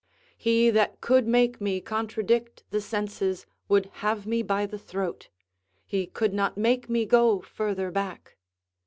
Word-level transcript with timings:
He 0.35 0.71
that 0.71 0.99
could 0.99 1.27
make 1.27 1.61
me 1.61 1.79
contradict 1.79 2.63
the 2.71 2.81
senses, 2.81 3.45
would 3.69 3.85
have 4.01 4.25
me 4.25 4.41
by 4.41 4.65
the 4.65 4.79
throat; 4.79 5.29
he 5.85 6.07
could 6.07 6.33
not 6.33 6.57
make 6.57 6.89
me 6.89 7.05
go 7.05 7.39
further 7.41 7.91
back. 7.91 8.35